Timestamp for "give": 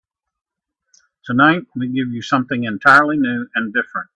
1.85-2.07